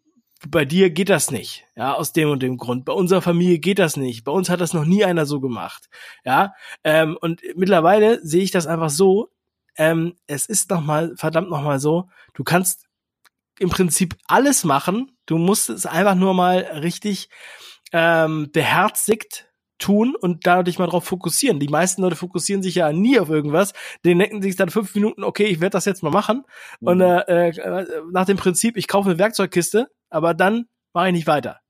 [0.49, 2.85] bei dir geht das nicht, ja, aus dem und dem Grund.
[2.85, 4.25] Bei unserer Familie geht das nicht.
[4.25, 5.89] Bei uns hat das noch nie einer so gemacht,
[6.25, 6.55] ja.
[6.85, 9.31] Ähm, und mittlerweile sehe ich das einfach so.
[9.77, 12.09] Ähm, es ist noch mal verdammt noch mal so.
[12.35, 12.87] Du kannst
[13.59, 15.14] im Prinzip alles machen.
[15.27, 17.29] Du musst es einfach nur mal richtig
[17.93, 21.59] ähm, beherzigt tun und da dich mal drauf fokussieren.
[21.61, 23.73] Die meisten Leute fokussieren sich ja nie auf irgendwas.
[24.05, 26.45] Die denken sich dann fünf Minuten, okay, ich werde das jetzt mal machen.
[26.81, 26.89] Mhm.
[26.89, 31.27] Und äh, äh, nach dem Prinzip, ich kaufe eine Werkzeugkiste, aber dann mache ich nicht
[31.27, 31.61] weiter.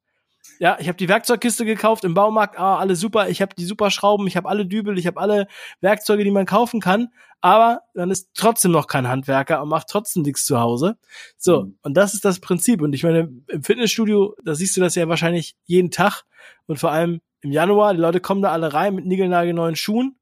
[0.64, 3.90] Ja, ich habe die Werkzeugkiste gekauft im Baumarkt, ah, alles super, ich habe die super
[3.90, 5.46] Schrauben, ich habe alle Dübel, ich habe alle
[5.82, 7.08] Werkzeuge, die man kaufen kann,
[7.42, 10.96] aber dann ist trotzdem noch kein Handwerker und macht trotzdem nichts zu Hause.
[11.36, 11.78] So, mhm.
[11.82, 12.80] und das ist das Prinzip.
[12.80, 16.22] Und ich meine, im Fitnessstudio, da siehst du das ja wahrscheinlich jeden Tag
[16.64, 20.16] und vor allem im Januar, die Leute kommen da alle rein mit niegelnagelneuen Schuhen,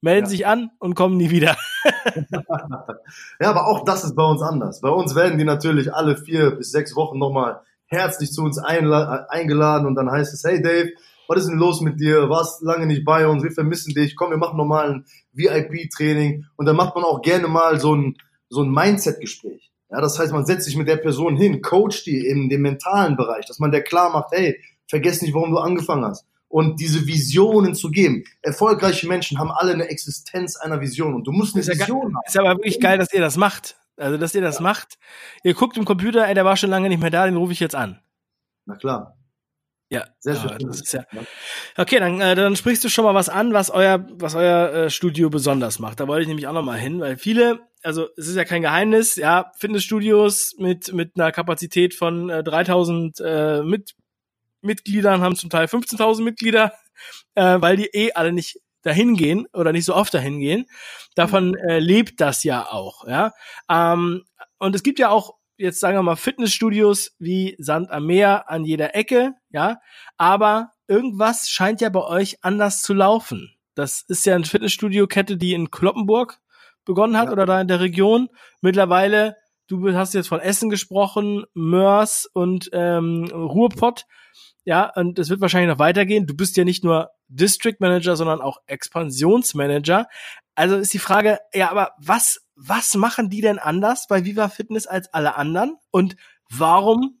[0.00, 0.30] melden ja.
[0.30, 1.58] sich an und kommen nie wieder.
[3.38, 4.80] ja, aber auch das ist bei uns anders.
[4.80, 9.86] Bei uns werden die natürlich alle vier bis sechs Wochen nochmal herzlich zu uns eingeladen
[9.86, 10.90] und dann heißt es, hey Dave,
[11.28, 12.28] was ist denn los mit dir?
[12.28, 16.66] Warst lange nicht bei uns, wir vermissen dich, komm, wir machen nochmal ein VIP-Training und
[16.66, 18.16] dann macht man auch gerne mal so ein,
[18.48, 19.70] so ein Mindset-Gespräch.
[19.90, 23.16] Ja, das heißt, man setzt sich mit der Person hin, coacht die in dem mentalen
[23.16, 27.04] Bereich, dass man der klar macht, hey, vergiss nicht, warum du angefangen hast und diese
[27.06, 28.22] Visionen zu geben.
[28.40, 32.04] Erfolgreiche Menschen haben alle eine Existenz einer Vision und du musst eine ist Vision ja
[32.04, 32.18] haben.
[32.26, 33.76] Ist aber wirklich geil, dass ihr das macht.
[33.96, 34.62] Also, dass ihr das ja.
[34.62, 34.98] macht.
[35.42, 37.60] Ihr guckt im Computer, ey, der war schon lange nicht mehr da, den rufe ich
[37.60, 38.00] jetzt an.
[38.66, 39.16] Na klar.
[39.90, 40.72] Ja, sehr schön.
[40.92, 41.22] Ja, ja
[41.76, 44.90] okay, dann, äh, dann sprichst du schon mal was an, was euer, was euer äh,
[44.90, 46.00] Studio besonders macht.
[46.00, 48.62] Da wollte ich nämlich auch noch mal hin, weil viele, also es ist ja kein
[48.62, 53.94] Geheimnis, ja, Fitnessstudios mit mit einer Kapazität von äh, 3000 äh, mit
[54.62, 56.72] Mitgliedern haben zum Teil 15.000 Mitglieder,
[57.34, 60.66] äh, weil die eh alle nicht dahin gehen oder nicht so oft dahin gehen.
[61.14, 61.68] Davon mhm.
[61.68, 63.32] äh, lebt das ja auch, ja.
[63.68, 64.24] Ähm,
[64.58, 68.64] und es gibt ja auch jetzt sagen wir mal Fitnessstudios wie Sand am Meer an
[68.64, 69.78] jeder Ecke, ja.
[70.16, 73.54] Aber irgendwas scheint ja bei euch anders zu laufen.
[73.74, 76.40] Das ist ja eine Fitnessstudio-Kette, die in Kloppenburg
[76.84, 77.32] begonnen hat ja.
[77.32, 78.28] oder da in der Region.
[78.60, 79.36] Mittlerweile,
[79.68, 84.06] du hast jetzt von Essen gesprochen, Mörs und ähm, Ruhrpott.
[84.64, 86.26] Ja, und es wird wahrscheinlich noch weitergehen.
[86.26, 90.08] Du bist ja nicht nur District Manager, sondern auch Expansionsmanager.
[90.54, 94.86] Also ist die Frage, ja, aber was, was machen die denn anders bei Viva Fitness
[94.86, 95.76] als alle anderen?
[95.90, 96.16] Und
[96.48, 97.18] warum,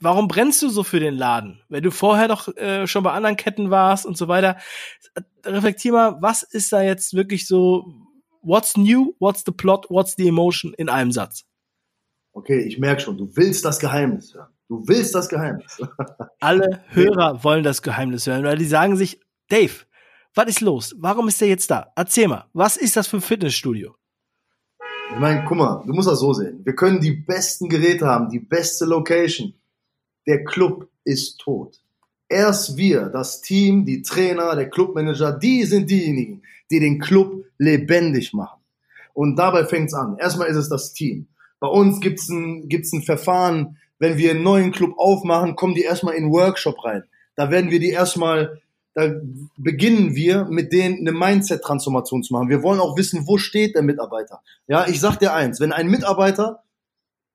[0.00, 1.62] warum brennst du so für den Laden?
[1.68, 4.56] Wenn du vorher doch äh, schon bei anderen Ketten warst und so weiter.
[5.44, 7.92] Reflektier mal, was ist da jetzt wirklich so,
[8.42, 11.47] what's new, what's the plot, what's the emotion in einem Satz?
[12.38, 14.46] Okay, ich merke schon, du willst das Geheimnis hören.
[14.68, 15.82] Du willst das Geheimnis.
[16.40, 19.72] Alle Hörer wollen das Geheimnis hören, weil die sagen sich, Dave,
[20.36, 20.94] was ist los?
[20.98, 21.92] Warum ist der jetzt da?
[21.96, 23.96] Erzähl mal, was ist das für ein Fitnessstudio?
[25.10, 26.60] Ich meine, guck mal, du musst das so sehen.
[26.64, 29.52] Wir können die besten Geräte haben, die beste Location.
[30.28, 31.80] Der Club ist tot.
[32.28, 38.32] Erst wir, das Team, die Trainer, der Clubmanager, die sind diejenigen, die den Club lebendig
[38.32, 38.60] machen.
[39.12, 40.18] Und dabei fängt's an.
[40.18, 41.26] Erstmal ist es das Team.
[41.60, 45.82] Bei uns gibt's ein, gibt's ein Verfahren, wenn wir einen neuen Club aufmachen, kommen die
[45.82, 47.04] erstmal in einen Workshop rein.
[47.34, 48.60] Da werden wir die erstmal,
[48.94, 49.12] da
[49.56, 52.48] beginnen wir mit denen eine Mindset-Transformation zu machen.
[52.48, 54.40] Wir wollen auch wissen, wo steht der Mitarbeiter.
[54.66, 56.62] Ja, ich sag dir eins, wenn ein Mitarbeiter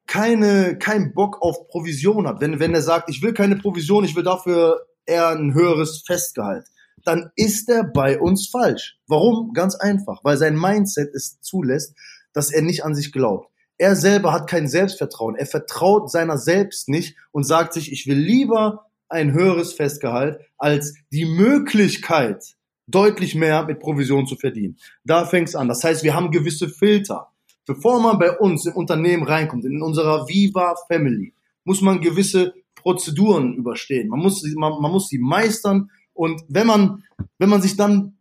[0.08, 4.16] keine, keinen Bock auf Provision hat, wenn, wenn er sagt, ich will keine Provision, ich
[4.16, 6.66] will dafür eher ein höheres Festgehalt,
[7.04, 8.98] dann ist er bei uns falsch.
[9.08, 9.54] Warum?
[9.54, 11.96] Ganz einfach, weil sein Mindset es zulässt,
[12.34, 13.50] dass er nicht an sich glaubt.
[13.84, 15.36] Er selber hat kein Selbstvertrauen.
[15.36, 20.94] Er vertraut seiner selbst nicht und sagt sich, ich will lieber ein höheres Festgehalt als
[21.12, 22.56] die Möglichkeit,
[22.88, 24.78] deutlich mehr mit Provision zu verdienen.
[25.04, 25.68] Da fängt es an.
[25.68, 27.28] Das heißt, wir haben gewisse Filter.
[27.66, 31.34] Bevor man bei uns im Unternehmen reinkommt, in unserer Viva Family,
[31.66, 34.08] muss man gewisse Prozeduren überstehen.
[34.08, 35.92] Man muss, man, man muss sie meistern.
[36.14, 37.04] Und wenn man,
[37.38, 38.16] wenn man sich dann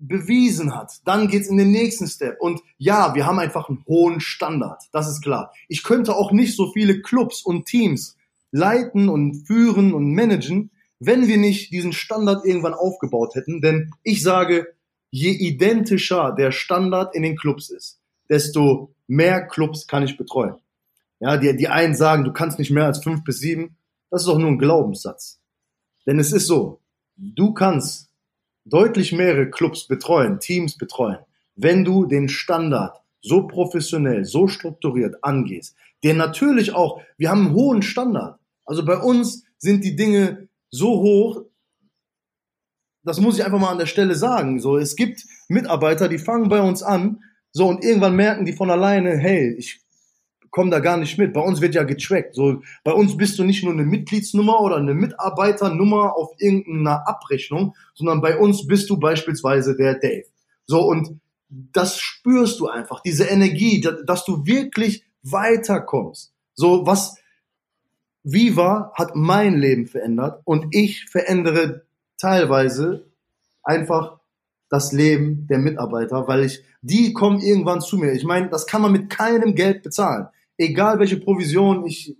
[0.00, 2.40] bewiesen hat, dann geht's in den nächsten Step.
[2.40, 5.52] Und ja, wir haben einfach einen hohen Standard, das ist klar.
[5.68, 8.16] Ich könnte auch nicht so viele Clubs und Teams
[8.50, 13.60] leiten und führen und managen, wenn wir nicht diesen Standard irgendwann aufgebaut hätten.
[13.60, 14.74] Denn ich sage,
[15.10, 20.56] je identischer der Standard in den Clubs ist, desto mehr Clubs kann ich betreuen.
[21.20, 23.76] Ja, die, die einen sagen, du kannst nicht mehr als fünf bis sieben.
[24.10, 25.40] Das ist doch nur ein Glaubenssatz.
[26.06, 26.80] Denn es ist so,
[27.16, 28.09] du kannst
[28.70, 31.18] deutlich mehrere Clubs betreuen, Teams betreuen,
[31.56, 35.76] wenn du den Standard so professionell, so strukturiert angehst.
[36.02, 38.38] Der natürlich auch, wir haben einen hohen Standard.
[38.64, 41.42] Also bei uns sind die Dinge so hoch,
[43.02, 44.60] das muss ich einfach mal an der Stelle sagen.
[44.60, 48.70] So, es gibt Mitarbeiter, die fangen bei uns an, so und irgendwann merken die von
[48.70, 49.80] alleine, hey, ich
[50.50, 51.32] komme da gar nicht mit.
[51.32, 52.34] Bei uns wird ja getrackt.
[52.34, 57.74] So, bei uns bist du nicht nur eine Mitgliedsnummer oder eine Mitarbeiternummer auf irgendeiner Abrechnung,
[57.94, 60.26] sondern bei uns bist du beispielsweise der Dave.
[60.66, 66.32] So und das spürst du einfach, diese Energie, dass du wirklich weiterkommst.
[66.54, 67.16] So was
[68.22, 71.82] Viva hat mein Leben verändert und ich verändere
[72.18, 73.06] teilweise
[73.62, 74.20] einfach
[74.68, 78.12] das Leben der Mitarbeiter, weil ich, die kommen irgendwann zu mir.
[78.12, 80.28] Ich meine, das kann man mit keinem Geld bezahlen.
[80.60, 82.16] Egal welche Provision ich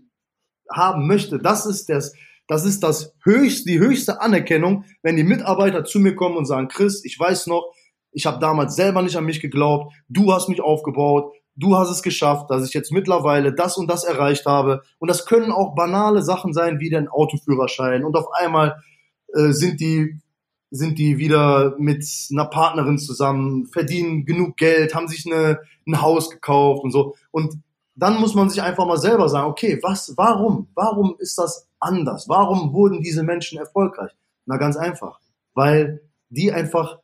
[0.73, 2.15] haben möchte, das ist das,
[2.49, 6.69] das ist das höchste, die höchste Anerkennung, wenn die Mitarbeiter zu mir kommen und sagen,
[6.69, 7.71] Chris, ich weiß noch,
[8.13, 12.03] ich habe damals selber nicht an mich geglaubt, du hast mich aufgebaut, du hast es
[12.03, 14.83] geschafft, dass ich jetzt mittlerweile das und das erreicht habe.
[14.99, 18.05] Und das können auch banale Sachen sein, wie den Autoführerschein.
[18.05, 18.83] Und auf einmal
[19.35, 20.19] äh, sind die
[20.73, 26.31] sind die wieder mit einer Partnerin zusammen, verdienen genug Geld, haben sich eine, ein Haus
[26.31, 27.17] gekauft und so.
[27.33, 27.59] Und
[28.03, 32.29] dann muss man sich einfach mal selber sagen, okay, was, warum, warum ist das anders?
[32.29, 34.13] Warum wurden diese Menschen erfolgreich?
[34.47, 35.21] Na ganz einfach,
[35.55, 36.99] weil die einfach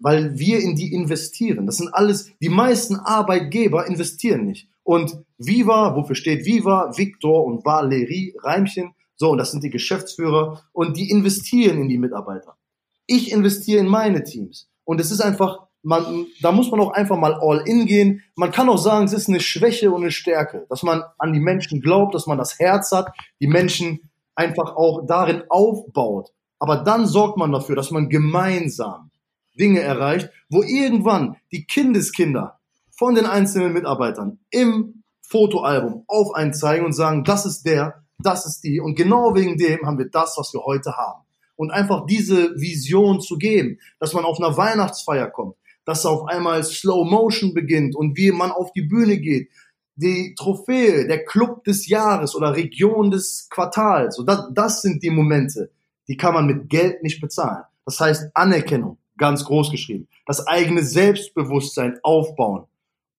[0.00, 1.66] weil wir in die investieren.
[1.66, 4.68] Das sind alles, die meisten Arbeitgeber investieren nicht.
[4.82, 10.62] Und Viva, wofür steht Viva, Victor und Valerie, Reimchen, so, und das sind die Geschäftsführer
[10.72, 12.56] und die investieren in die Mitarbeiter.
[13.06, 14.70] Ich investiere in meine Teams.
[14.84, 18.22] Und es ist einfach, man, da muss man auch einfach mal all in gehen.
[18.34, 21.40] Man kann auch sagen, es ist eine Schwäche und eine Stärke, dass man an die
[21.40, 26.32] Menschen glaubt, dass man das Herz hat, die Menschen einfach auch darin aufbaut.
[26.58, 29.10] Aber dann sorgt man dafür, dass man gemeinsam
[29.58, 32.58] Dinge erreicht, wo irgendwann die Kindeskinder
[32.90, 38.46] von den einzelnen Mitarbeitern im Fotoalbum auf einen zeigen und sagen, das ist der, das
[38.46, 38.80] ist die.
[38.80, 41.22] Und genau wegen dem haben wir das, was wir heute haben.
[41.56, 45.56] Und einfach diese Vision zu geben, dass man auf einer Weihnachtsfeier kommt,
[45.88, 49.48] dass auf einmal Slow Motion beginnt und wie man auf die Bühne geht,
[49.96, 54.16] die Trophäe, der Club des Jahres oder Region des Quartals.
[54.16, 55.70] So das, das sind die Momente,
[56.06, 57.64] die kann man mit Geld nicht bezahlen.
[57.86, 60.08] Das heißt Anerkennung, ganz groß geschrieben.
[60.26, 62.66] Das eigene Selbstbewusstsein aufbauen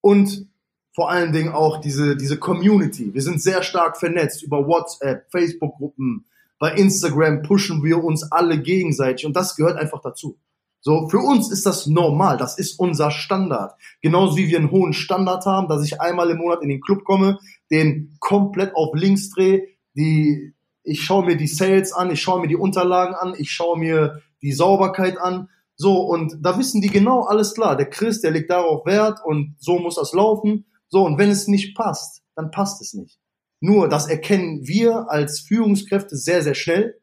[0.02, 0.48] und
[0.94, 3.12] vor allen Dingen auch diese, diese Community.
[3.16, 6.26] Wir sind sehr stark vernetzt über WhatsApp, Facebook-Gruppen,
[6.60, 10.38] bei Instagram pushen wir uns alle gegenseitig und das gehört einfach dazu.
[10.82, 13.74] So, für uns ist das normal, das ist unser Standard.
[14.02, 17.04] Genauso wie wir einen hohen Standard haben, dass ich einmal im Monat in den Club
[17.04, 17.38] komme,
[17.70, 19.63] den komplett auf links drehe,
[19.96, 23.78] die, ich schaue mir die Sales an, ich schaue mir die Unterlagen an, ich schaue
[23.78, 25.50] mir die Sauberkeit an,
[25.82, 27.78] so, und da wissen die genau alles klar.
[27.78, 30.65] Der Chris, der legt darauf Wert und so muss das laufen.
[30.89, 33.18] So, und wenn es nicht passt, dann passt es nicht.
[33.62, 36.99] Nur, das erkennen wir als Führungskräfte sehr, sehr schnell.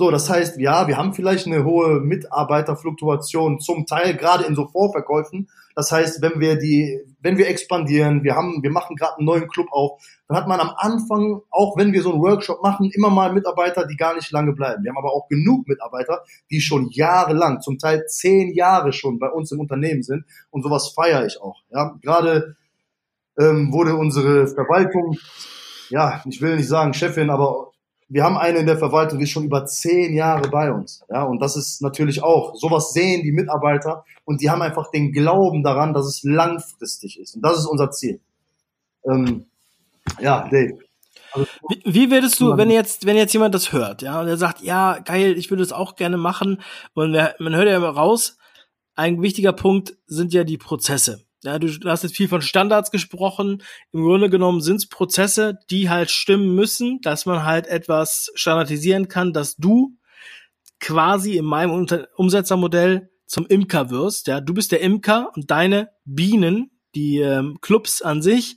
[0.00, 4.68] So, das heißt, ja, wir haben vielleicht eine hohe Mitarbeiterfluktuation zum Teil gerade in so
[4.68, 5.48] Vorverkäufen.
[5.74, 9.48] Das heißt, wenn wir die, wenn wir expandieren, wir haben, wir machen gerade einen neuen
[9.48, 13.10] Club auf, dann hat man am Anfang, auch wenn wir so einen Workshop machen, immer
[13.10, 14.84] mal Mitarbeiter, die gar nicht lange bleiben.
[14.84, 19.28] Wir haben aber auch genug Mitarbeiter, die schon jahrelang, zum Teil zehn Jahre schon bei
[19.28, 20.24] uns im Unternehmen sind.
[20.50, 21.56] Und sowas feiere ich auch.
[21.70, 22.54] Ja, gerade
[23.36, 25.18] ähm, wurde unsere Verwaltung,
[25.90, 27.67] ja, ich will nicht sagen Chefin, aber
[28.08, 31.04] wir haben eine in der Verwaltung, die ist schon über zehn Jahre bei uns.
[31.10, 35.12] Ja, und das ist natürlich auch, sowas sehen die Mitarbeiter und die haben einfach den
[35.12, 37.36] Glauben daran, dass es langfristig ist.
[37.36, 38.20] Und das ist unser Ziel.
[39.04, 39.46] Ähm,
[40.20, 40.78] ja, Dave.
[41.32, 44.38] Also, wie, wie würdest du, wenn jetzt, wenn jetzt jemand das hört, ja, und er
[44.38, 46.62] sagt, ja, geil, ich würde es auch gerne machen,
[46.94, 48.38] und man hört ja immer raus,
[48.94, 51.27] ein wichtiger Punkt sind ja die Prozesse.
[51.48, 53.62] Ja, du, hast jetzt viel von Standards gesprochen.
[53.90, 59.08] Im Grunde genommen sind es Prozesse, die halt stimmen müssen, dass man halt etwas standardisieren
[59.08, 59.96] kann, dass du
[60.78, 64.26] quasi in meinem Umsetzermodell zum Imker wirst.
[64.26, 68.56] Ja, du bist der Imker und deine Bienen, die ähm, Clubs an sich,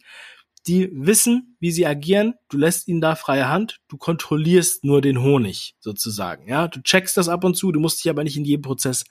[0.67, 5.21] die wissen, wie sie agieren, du lässt ihnen da freie Hand, du kontrollierst nur den
[5.21, 6.47] Honig sozusagen.
[6.47, 9.05] Ja, du checkst das ab und zu, du musst dich aber nicht in jeden Prozess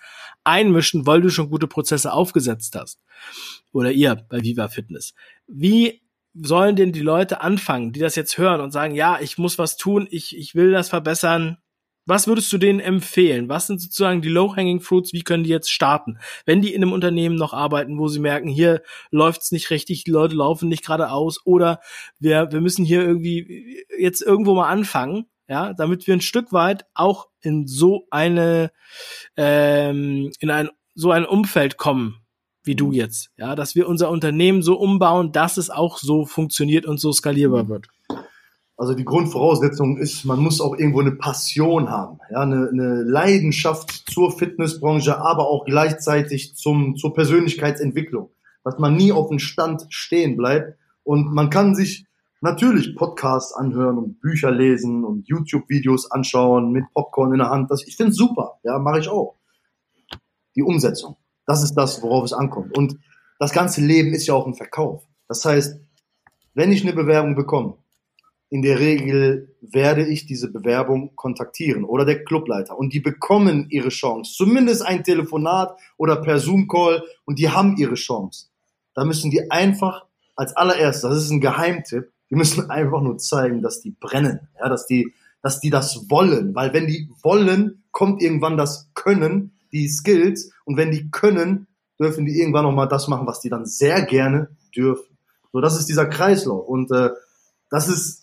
[0.44, 3.00] einmischen, weil du schon gute Prozesse aufgesetzt hast.
[3.72, 5.14] Oder ihr bei Viva Fitness.
[5.46, 6.02] Wie
[6.34, 9.76] sollen denn die Leute anfangen, die das jetzt hören und sagen, ja, ich muss was
[9.76, 11.58] tun, ich, ich will das verbessern.
[12.10, 13.48] Was würdest du denen empfehlen?
[13.48, 15.12] Was sind sozusagen die Low-Hanging Fruits?
[15.12, 16.18] Wie können die jetzt starten?
[16.44, 20.10] Wenn die in einem Unternehmen noch arbeiten, wo sie merken, hier läuft's nicht richtig, die
[20.10, 21.78] Leute laufen nicht geradeaus oder
[22.18, 26.84] wir, wir müssen hier irgendwie jetzt irgendwo mal anfangen, ja, damit wir ein Stück weit
[26.94, 28.72] auch in so eine,
[29.36, 32.16] ähm, in ein, so ein Umfeld kommen,
[32.64, 36.86] wie du jetzt, ja, dass wir unser Unternehmen so umbauen, dass es auch so funktioniert
[36.86, 37.86] und so skalierbar wird.
[38.80, 43.90] Also die Grundvoraussetzung ist, man muss auch irgendwo eine Passion haben, ja, eine, eine Leidenschaft
[44.10, 48.30] zur Fitnessbranche, aber auch gleichzeitig zum, zur Persönlichkeitsentwicklung,
[48.64, 52.06] dass man nie auf dem Stand stehen bleibt und man kann sich
[52.40, 57.70] natürlich Podcasts anhören und Bücher lesen und YouTube-Videos anschauen mit Popcorn in der Hand.
[57.70, 59.36] Das, ich finde super, ja, mache ich auch.
[60.56, 62.78] Die Umsetzung, das ist das, worauf es ankommt.
[62.78, 62.96] Und
[63.38, 65.02] das ganze Leben ist ja auch ein Verkauf.
[65.28, 65.78] Das heißt,
[66.54, 67.76] wenn ich eine Bewerbung bekomme,
[68.50, 73.90] in der Regel werde ich diese Bewerbung kontaktieren oder der Clubleiter und die bekommen ihre
[73.90, 74.34] Chance.
[74.36, 78.46] Zumindest ein Telefonat oder per Zoom-Call und die haben ihre Chance.
[78.94, 83.62] Da müssen die einfach als allererstes, das ist ein Geheimtipp, die müssen einfach nur zeigen,
[83.62, 88.20] dass die brennen, ja, dass die, dass die das wollen, weil wenn die wollen, kommt
[88.20, 91.68] irgendwann das Können, die Skills und wenn die können,
[92.00, 95.16] dürfen die irgendwann noch mal das machen, was die dann sehr gerne dürfen.
[95.52, 97.10] So, das ist dieser Kreislauf und äh,
[97.70, 98.22] das ist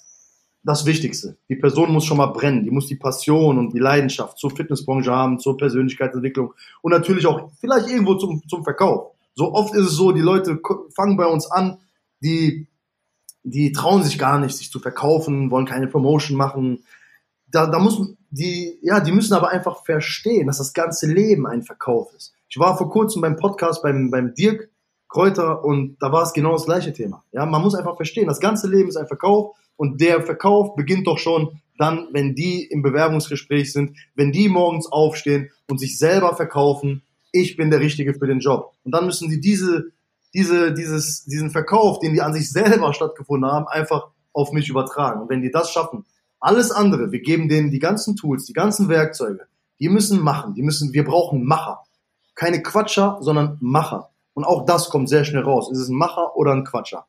[0.67, 1.37] das Wichtigste.
[1.47, 5.09] Die Person muss schon mal brennen, die muss die Passion und die Leidenschaft zur Fitnessbranche
[5.09, 9.13] haben, zur Persönlichkeitsentwicklung und natürlich auch vielleicht irgendwo zum, zum Verkauf.
[9.33, 10.59] So oft ist es so, die Leute
[10.93, 11.77] fangen bei uns an,
[12.19, 12.67] die,
[13.43, 16.83] die trauen sich gar nicht, sich zu verkaufen, wollen keine Promotion machen.
[17.49, 21.63] Da, da muss die, ja, die müssen aber einfach verstehen, dass das ganze Leben ein
[21.63, 22.33] Verkauf ist.
[22.49, 24.69] Ich war vor kurzem beim Podcast beim, beim Dirk
[25.07, 27.23] Kräuter und da war es genau das gleiche Thema.
[27.31, 31.07] Ja, man muss einfach verstehen, das ganze Leben ist ein Verkauf und der Verkauf beginnt
[31.07, 36.35] doch schon dann, wenn die im Bewerbungsgespräch sind, wenn die morgens aufstehen und sich selber
[36.35, 38.73] verkaufen, ich bin der Richtige für den Job.
[38.83, 39.85] Und dann müssen sie diese,
[40.33, 45.21] diese, dieses, diesen Verkauf, den die an sich selber stattgefunden haben, einfach auf mich übertragen.
[45.21, 46.05] Und wenn die das schaffen,
[46.39, 49.47] alles andere, wir geben denen die ganzen Tools, die ganzen Werkzeuge,
[49.79, 51.83] die müssen machen, die müssen, wir brauchen Macher.
[52.35, 54.09] Keine Quatscher, sondern Macher.
[54.33, 55.71] Und auch das kommt sehr schnell raus.
[55.71, 57.07] Ist es ein Macher oder ein Quatscher?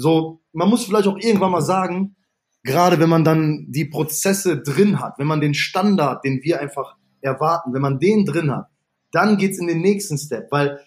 [0.00, 2.14] So, man muss vielleicht auch irgendwann mal sagen,
[2.62, 6.94] gerade wenn man dann die Prozesse drin hat, wenn man den Standard, den wir einfach
[7.20, 8.68] erwarten, wenn man den drin hat,
[9.10, 10.78] dann geht's in den nächsten Step, weil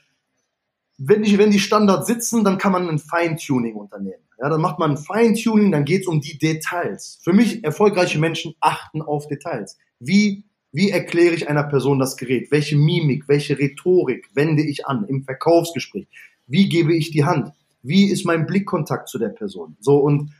[0.97, 4.23] wenn die, wenn die Standards sitzen, dann kann man ein Feintuning unternehmen.
[4.39, 7.19] Ja, dann macht man ein Feintuning, dann geht's um die Details.
[7.21, 9.77] Für mich, erfolgreiche Menschen achten auf Details.
[9.99, 12.49] Wie, wie erkläre ich einer Person das Gerät?
[12.49, 16.07] Welche Mimik, welche Rhetorik wende ich an im Verkaufsgespräch?
[16.47, 17.51] Wie gebe ich die Hand?
[17.83, 19.77] Wie ist mein Blickkontakt zu der Person?
[19.79, 20.31] So, und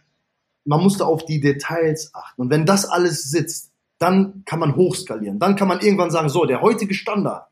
[0.65, 2.41] man muss da auf die Details achten.
[2.41, 5.39] Und wenn das alles sitzt, dann kann man hochskalieren.
[5.39, 7.47] Dann kann man irgendwann sagen, so, der heutige Standard,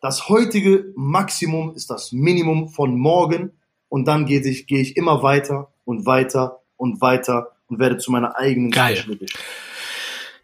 [0.00, 3.52] das heutige Maximum ist das Minimum von morgen.
[3.88, 8.10] Und dann gehe ich, gehe ich immer weiter und weiter und weiter und werde zu
[8.10, 9.04] meiner eigenen Geil.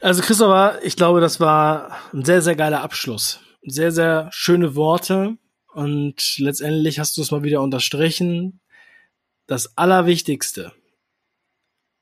[0.01, 3.41] Also Christopher, ich glaube, das war ein sehr, sehr geiler Abschluss.
[3.65, 5.37] Sehr, sehr schöne Worte.
[5.73, 8.61] Und letztendlich hast du es mal wieder unterstrichen.
[9.47, 10.73] Das Allerwichtigste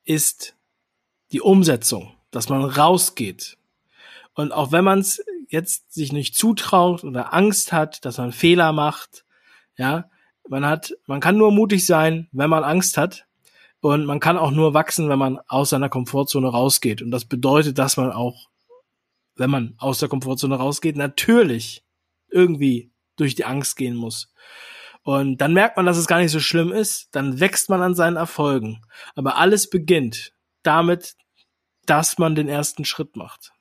[0.04, 0.56] ist
[1.32, 3.56] die Umsetzung, dass man rausgeht.
[4.34, 8.72] Und auch wenn man es jetzt sich nicht zutraut oder Angst hat, dass man Fehler
[8.72, 9.24] macht,
[9.76, 10.10] ja,
[10.48, 13.26] man hat, man kann nur mutig sein, wenn man Angst hat.
[13.80, 17.00] Und man kann auch nur wachsen, wenn man aus seiner Komfortzone rausgeht.
[17.00, 18.50] Und das bedeutet, dass man auch,
[19.36, 21.82] wenn man aus der Komfortzone rausgeht, natürlich
[22.28, 22.89] irgendwie
[23.20, 24.32] durch die Angst gehen muss.
[25.02, 27.94] Und dann merkt man, dass es gar nicht so schlimm ist, dann wächst man an
[27.94, 28.82] seinen Erfolgen.
[29.14, 31.14] Aber alles beginnt damit,
[31.86, 33.52] dass man den ersten Schritt macht.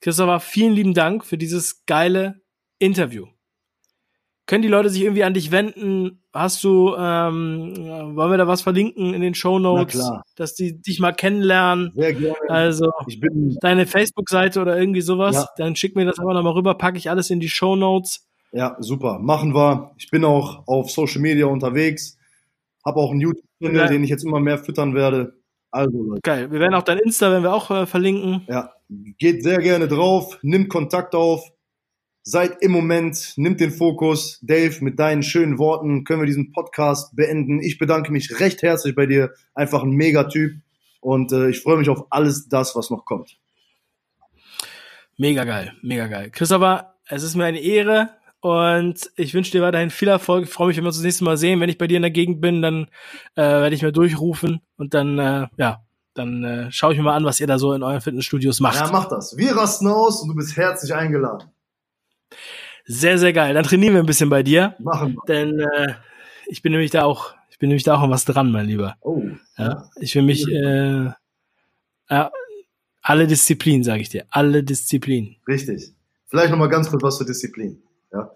[0.00, 2.40] Christopher, vielen lieben Dank für dieses geile
[2.78, 3.28] Interview.
[4.52, 6.22] Können die Leute sich irgendwie an dich wenden?
[6.30, 11.00] Hast du, ähm, wollen wir da was verlinken in den Show Notes, dass die dich
[11.00, 11.90] mal kennenlernen?
[11.94, 12.36] Sehr gerne.
[12.50, 12.90] Also
[13.62, 15.48] deine Facebook-Seite oder irgendwie sowas, ja.
[15.56, 18.28] dann schick mir das einfach nochmal rüber, packe ich alles in die Show Notes.
[18.52, 19.18] Ja, super.
[19.20, 19.92] Machen wir.
[19.96, 22.18] Ich bin auch auf Social Media unterwegs,
[22.84, 25.32] habe auch einen YouTube-Channel, den ich jetzt immer mehr füttern werde.
[25.70, 26.20] Also, Leute.
[26.22, 26.52] Geil.
[26.52, 28.42] Wir werden auch dein Insta, wenn wir auch äh, verlinken.
[28.50, 28.74] Ja,
[29.16, 31.42] geht sehr gerne drauf, nimmt Kontakt auf
[32.22, 34.38] seid im Moment, nimmt den Fokus.
[34.42, 37.60] Dave, mit deinen schönen Worten können wir diesen Podcast beenden.
[37.60, 39.32] Ich bedanke mich recht herzlich bei dir.
[39.54, 40.54] Einfach ein Megatyp.
[41.00, 43.36] Und äh, ich freue mich auf alles das, was noch kommt.
[45.18, 46.30] Mega geil, mega geil.
[46.30, 48.10] Christopher, es ist mir eine Ehre
[48.40, 50.44] und ich wünsche dir weiterhin viel Erfolg.
[50.44, 51.60] Ich freue mich, wenn wir uns das nächste Mal sehen.
[51.60, 52.86] Wenn ich bei dir in der Gegend bin, dann
[53.34, 57.16] äh, werde ich mir durchrufen und dann, äh, ja, dann äh, schaue ich mir mal
[57.16, 58.80] an, was ihr da so in euren Fitnessstudios macht.
[58.80, 59.36] Ja, mach das.
[59.36, 61.51] Wir rasten aus und du bist herzlich eingeladen.
[62.84, 63.54] Sehr, sehr geil.
[63.54, 64.74] Dann trainieren wir ein bisschen bei dir.
[64.80, 65.22] Machen wir.
[65.34, 65.94] Denn äh,
[66.46, 68.96] ich bin nämlich da auch, ich bin nämlich da auch an was dran, mein Lieber.
[69.00, 69.22] Oh.
[69.56, 71.10] Ja, ich will mich äh,
[72.10, 72.30] ja,
[73.02, 74.24] alle Disziplinen, sage ich dir.
[74.30, 75.36] Alle Disziplinen.
[75.46, 75.92] Richtig.
[76.28, 77.82] Vielleicht nochmal ganz kurz was zur Disziplin.
[78.12, 78.30] Ja.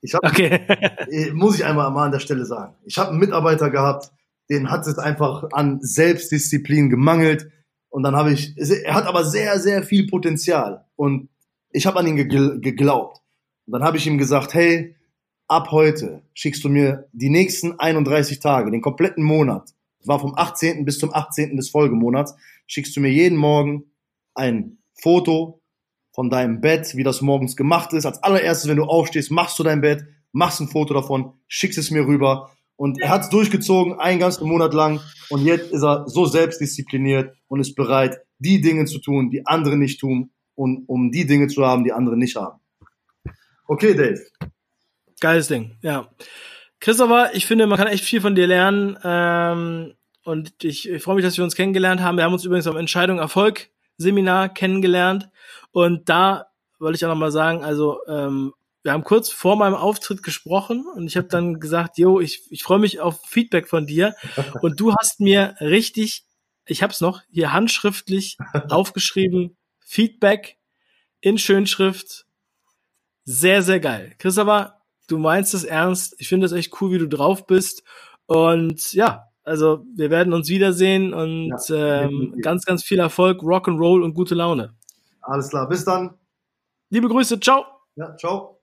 [0.00, 0.60] Ich hab, Okay.
[1.10, 2.74] äh, muss ich einmal mal an der Stelle sagen.
[2.84, 4.10] Ich habe einen Mitarbeiter gehabt,
[4.50, 7.48] den hat es einfach an Selbstdisziplin gemangelt.
[7.88, 8.54] Und dann habe ich,
[8.84, 10.84] er hat aber sehr, sehr viel Potenzial.
[10.96, 11.28] Und
[11.70, 13.18] ich habe an ihn gegl- geglaubt.
[13.66, 14.96] Und dann habe ich ihm gesagt, hey,
[15.48, 20.34] ab heute schickst du mir die nächsten 31 Tage, den kompletten Monat, das war vom
[20.36, 20.84] 18.
[20.84, 21.56] bis zum 18.
[21.56, 22.34] des Folgemonats,
[22.66, 23.84] schickst du mir jeden Morgen
[24.34, 25.62] ein Foto
[26.12, 28.04] von deinem Bett, wie das morgens gemacht ist.
[28.04, 31.90] Als allererstes, wenn du aufstehst, machst du dein Bett, machst ein Foto davon, schickst es
[31.90, 32.50] mir rüber.
[32.76, 35.00] Und er hat es durchgezogen, einen ganzen Monat lang.
[35.30, 39.76] Und jetzt ist er so selbstdiszipliniert und ist bereit, die Dinge zu tun, die andere
[39.76, 42.60] nicht tun, und um die Dinge zu haben, die andere nicht haben.
[43.72, 44.20] Okay, Dave.
[45.18, 46.10] Geiles Ding, ja.
[46.78, 48.98] Christopher, ich finde, man kann echt viel von dir lernen.
[49.02, 49.94] Ähm,
[50.24, 52.18] und ich, ich freue mich, dass wir uns kennengelernt haben.
[52.18, 55.30] Wir haben uns übrigens am Entscheidung Erfolg Seminar kennengelernt.
[55.70, 56.48] Und da
[56.80, 58.52] wollte ich auch nochmal sagen, also ähm,
[58.82, 62.62] wir haben kurz vor meinem Auftritt gesprochen und ich habe dann gesagt, yo, ich, ich
[62.62, 64.14] freue mich auf Feedback von dir.
[64.60, 66.26] Und du hast mir richtig,
[66.66, 68.36] ich habe es noch hier handschriftlich
[68.68, 70.58] aufgeschrieben, Feedback
[71.22, 72.26] in Schönschrift.
[73.24, 74.12] Sehr, sehr geil.
[74.18, 76.14] Christopher, du meinst es ernst.
[76.18, 77.82] Ich finde es echt cool, wie du drauf bist.
[78.26, 84.02] Und ja, also wir werden uns wiedersehen und Ja, ähm, ganz, ganz viel Erfolg, Rock'n'Roll
[84.02, 84.74] und gute Laune.
[85.20, 85.68] Alles klar.
[85.68, 86.14] Bis dann.
[86.90, 87.64] Liebe Grüße, ciao.
[87.96, 88.61] Ja, ciao.